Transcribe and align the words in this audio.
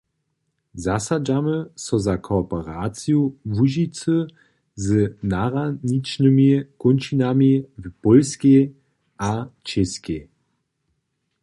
Zasadźamy 0.85 1.55
so 1.85 1.95
za 2.05 2.15
kooperaciju 2.27 3.21
Łužicy 3.55 4.15
z 4.75 5.17
nahraničnymi 5.33 6.49
kónčinami 6.81 7.51
w 7.81 7.85
Pólskej 8.01 8.61
a 9.31 9.31
Čěskej. 9.67 10.21